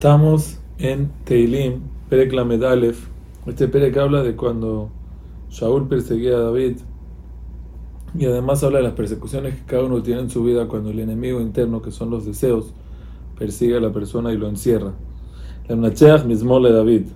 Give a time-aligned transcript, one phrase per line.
[0.00, 3.08] Estamos en Teilim, Perek Lamed Aleph.
[3.46, 4.90] Este Perek habla de cuando
[5.50, 6.76] Shaul perseguía a David
[8.16, 11.00] y además habla de las persecuciones que cada uno tiene en su vida cuando el
[11.00, 12.72] enemigo interno, que son los deseos,
[13.36, 14.92] persigue a la persona y lo encierra.
[15.68, 17.06] Lemnacheach Mismole David.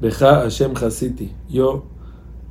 [0.00, 1.32] Deja Hashem Hasiti.
[1.48, 1.86] Yo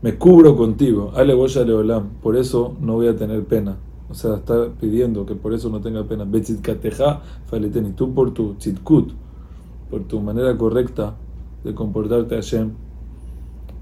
[0.01, 1.13] me cubro contigo.
[1.15, 2.09] Ale Boya Leolam.
[2.21, 3.77] Por eso no voy a tener pena.
[4.09, 6.25] O sea, está pidiendo que por eso no tenga pena.
[6.25, 7.93] Betzitkateja Faleteni.
[7.93, 9.13] Tú por tu tzitkut
[9.89, 11.15] por tu manera correcta
[11.63, 12.71] de comportarte Hashem,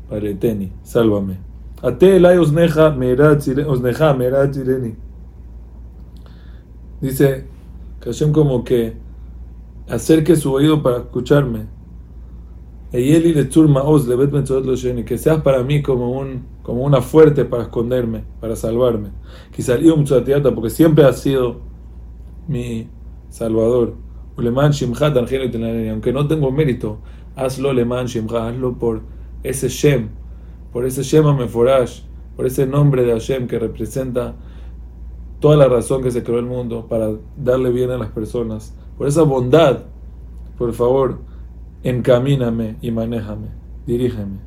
[0.10, 1.40] pareteni, sálvame.
[1.82, 2.96] Ate elay osneja
[7.00, 7.46] Dice
[8.02, 8.94] que Hashem como que
[9.88, 11.68] acerque su oído para escucharme.
[12.92, 19.10] Que seas para mí como, un, como una fuerte para esconderme, para salvarme.
[19.56, 19.76] Quizá
[20.56, 21.60] porque siempre has sido
[22.48, 22.88] mi
[23.30, 24.07] salvador.
[24.38, 27.00] Aunque no tengo mérito,
[27.36, 29.02] hazlo Leman Shimcha, hazlo por
[29.44, 30.10] ese Shem,
[30.72, 32.02] por ese Shema Meforash,
[32.36, 34.36] por ese nombre de Hashem que representa
[35.40, 38.76] toda la razón que se creó el mundo para darle bien a las personas.
[38.98, 39.80] Por esa bondad,
[40.58, 41.20] por favor,
[41.84, 43.48] encamíname y manéjame,
[43.86, 44.38] dirígeme.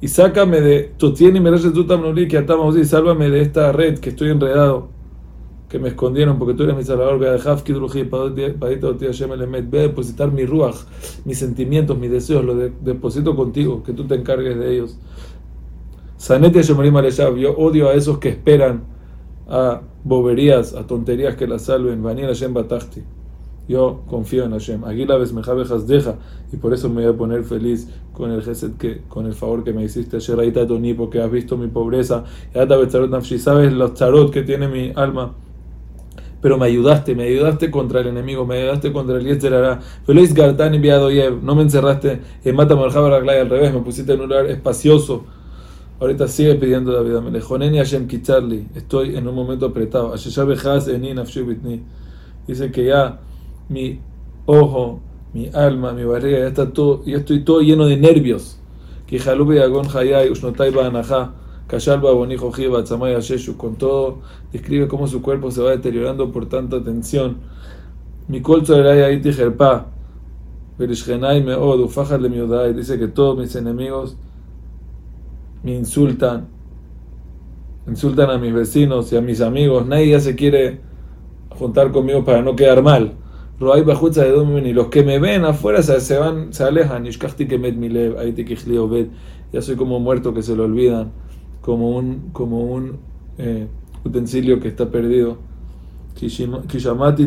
[0.00, 4.88] Y sácame de y y sálvame de esta red que estoy enredado
[5.72, 7.18] que me escondieron porque tú eres mi salvador,
[9.70, 10.76] depositar mi ruach,
[11.24, 14.98] mis sentimientos, mis deseos, los deposito contigo, que tú te encargues de ellos.
[16.18, 16.76] Sanete yo
[17.56, 18.84] odio a esos que esperan
[19.48, 22.04] a boberías, a tonterías que la salven.
[22.04, 23.02] Hashem Batachti.
[23.66, 24.84] Yo confío en Hashem.
[24.84, 26.16] Aguila besmejabejas deja
[26.52, 29.64] y por eso me voy a poner feliz con el gesed que, con el favor
[29.64, 32.24] que me hiciste ayer, Toni, porque has visto mi pobreza.
[33.38, 35.32] Sabes los tarot que tiene mi alma
[36.42, 39.80] pero me ayudaste, me ayudaste contra el enemigo, me ayudaste contra el Yetzerara.
[40.04, 41.08] Feliz Gartán enviado
[41.40, 45.24] no me encerraste en Mata al revés, me pusiste en un lugar espacioso.
[46.00, 50.12] Ahorita sigue pidiendo David Amelejoneni Hashem Kicharli, estoy en un momento apretado.
[52.48, 53.20] Dice que ya
[53.68, 54.00] mi
[54.44, 55.00] ojo,
[55.32, 58.58] mi alma, mi barriga, ya está todo, yo estoy todo lleno de nervios.
[59.06, 60.72] Que Ushnotai
[63.56, 64.18] con todo,
[64.52, 67.38] describe cómo su cuerpo se va deteriorando por tanta tensión.
[68.28, 69.86] Mikol Jerpa,
[70.78, 74.16] dice que todos mis enemigos
[75.62, 76.48] me insultan,
[77.86, 79.86] insultan a mis vecinos y a mis amigos.
[79.86, 80.80] Nadie ya se quiere
[81.50, 83.14] juntar conmigo para no quedar mal.
[83.60, 87.06] Y los que me ven afuera se, van, se alejan.
[89.52, 91.12] Ya soy como muerto que se lo olvidan
[91.62, 92.98] como un, como un
[93.38, 93.68] eh,
[94.04, 95.38] utensilio que está perdido.
[96.14, 97.26] Kishamati.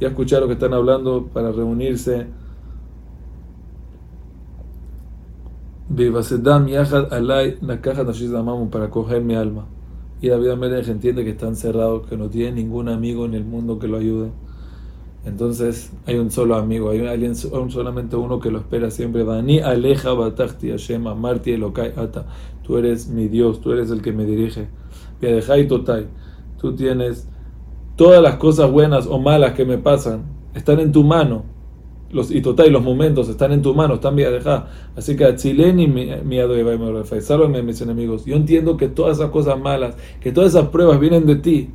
[0.00, 2.26] Ya escucharon que están hablando para reunirse.
[8.70, 9.66] Para coger mi alma.
[10.22, 13.78] Y David Amelech entiende que está encerrado, que no tiene ningún amigo en el mundo
[13.78, 14.30] que lo ayude.
[15.24, 19.24] Entonces hay un solo amigo, hay alguien, solamente uno que lo espera siempre.
[19.24, 22.26] Dani aleja batachti Hashem, amarti elokai ata.
[22.62, 24.68] Tú eres mi Dios, tú eres el que me dirige.
[25.20, 26.06] y totai.
[26.58, 27.28] Tú tienes
[27.96, 30.22] todas las cosas buenas o malas que me pasan,
[30.54, 31.44] están en tu mano.
[32.10, 34.68] Los itotai, los momentos están en tu mano, están viadeja.
[34.96, 38.24] Así que chileni mi y sálvame mis enemigos.
[38.24, 41.70] Yo entiendo que todas esas cosas malas, que todas esas pruebas vienen de ti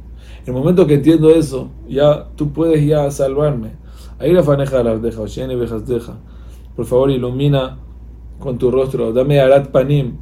[0.45, 3.71] el momento que entiendo eso, ya tú puedes ya salvarme.
[4.19, 6.17] Ahí la faneja la deja, y vejas deja.
[6.75, 7.79] Por favor, ilumina
[8.39, 9.11] con tu rostro.
[9.11, 10.17] Dame arat panim.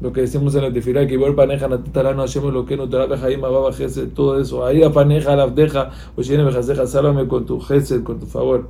[0.00, 2.96] Lo que decimos en la tefirá, que igual paneja natalano Hashem lo que no te
[2.96, 3.70] baba
[4.14, 4.66] todo eso.
[4.66, 8.68] Ahí la paneja la deja, oshene deja, sálvame con tu gesed, con tu favor.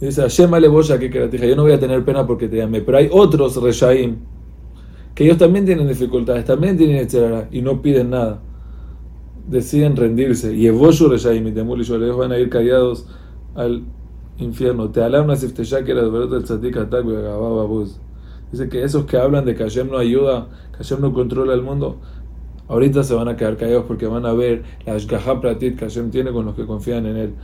[0.00, 2.80] dice Hashem ale boya que yo no voy a tener pena porque te llame.
[2.80, 4.18] Pero hay otros reshaim
[5.16, 8.40] que ellos también tienen dificultades, también tienen etcétera y no piden nada
[9.46, 10.54] deciden rendirse.
[10.54, 13.06] Y Evoshu Reshaim y Temul y van a ir callados
[13.54, 13.84] al
[14.38, 14.90] infierno.
[14.90, 17.04] Te alabna que era del Tzadik Atak
[18.52, 21.62] Dice que esos que hablan de que Hashem no ayuda, que Hashem no controla el
[21.62, 21.96] mundo,
[22.68, 26.10] ahorita se van a quedar callados porque van a ver la Ashgaha Pratit que Hashem
[26.10, 27.34] tiene con los que confían en él.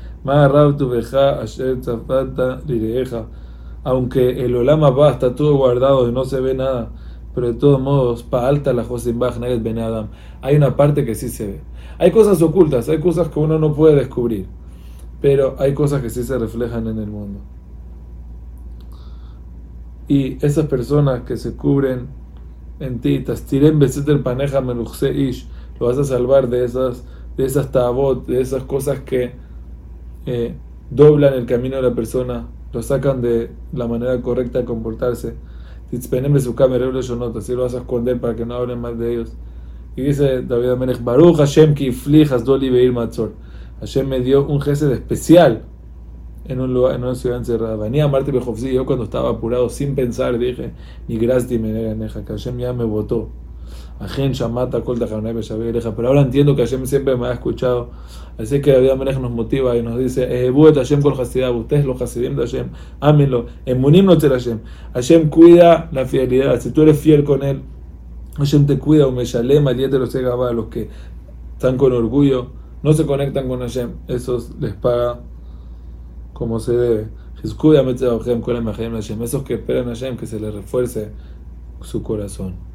[3.84, 6.93] Aunque el Olama va está todo guardado y no se ve nada,
[7.34, 10.08] pero de todos modos, pa alta la Josimbach Ben Adam,
[10.40, 11.61] hay una parte que sí se ve.
[11.99, 14.46] Hay cosas ocultas, hay cosas que uno no puede descubrir,
[15.20, 17.40] pero hay cosas que sí se reflejan en el mundo.
[20.08, 22.08] Y esas personas que se cubren
[22.81, 23.79] en ti, Tastiren
[24.23, 27.05] Paneja lo vas a salvar de esas,
[27.37, 29.32] de esas tabot, de esas cosas que
[30.26, 30.55] eh,
[30.90, 35.34] doblan el camino de la persona, lo sacan de la manera correcta de comportarse.
[35.93, 39.33] Si lo vas a esconder para que no hablen mal de ellos.
[39.94, 41.93] Y dice David Amelech, Baruch Hashem ki
[42.44, 43.33] doli beir matzor.
[43.81, 45.65] Hashem me dio un jefe especial
[46.47, 47.77] en, un lugar, en una ciudad encerrada.
[47.77, 50.73] Venía Marte Bejovsi, yo cuando estaba apurado, sin pensar, dije,
[51.09, 53.29] ni grasti me que Hashem ya me votó.
[54.00, 57.91] Ajen Shamata Kolta Pero ahora entiendo que Hashem siempre me ha escuchado.
[58.38, 62.00] Así que David Amelech nos motiva y nos dice: Ebuet Hashem Kol Hasidab, ustedes los
[62.00, 62.70] Hasidim de Hashem,
[63.00, 63.47] ámenlo.
[63.64, 64.61] Emunim no Hashem.
[64.94, 66.59] Hashem cuida la fidelidad.
[66.61, 67.62] Si tú eres fiel con él,
[68.38, 69.06] Hashem te cuida.
[69.06, 70.88] Umeshalem, aliete los a los que
[71.53, 72.49] están con orgullo,
[72.82, 73.91] no se conectan con Hashem.
[74.08, 75.20] Esos les paga
[76.32, 77.08] como se debe.
[77.43, 77.56] Esos
[79.44, 81.11] que esperan a Hashem, que se les refuerce
[81.82, 82.71] su corazón.